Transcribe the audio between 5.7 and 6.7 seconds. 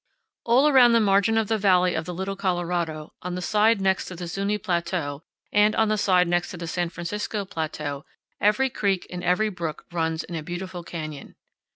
on the side next to the